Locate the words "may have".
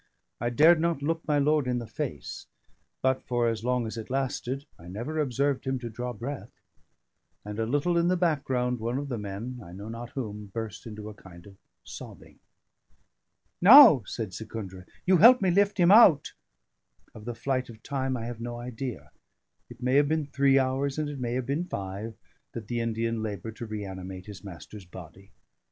19.83-20.07, 21.19-21.45